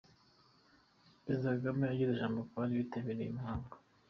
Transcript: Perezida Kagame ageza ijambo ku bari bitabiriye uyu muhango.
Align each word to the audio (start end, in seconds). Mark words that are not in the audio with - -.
Perezida 1.23 1.55
Kagame 1.55 1.83
ageza 1.85 2.11
ijambo 2.15 2.39
ku 2.47 2.53
bari 2.59 2.73
bitabiriye 2.81 3.25
uyu 3.27 3.37
muhango. 3.37 3.73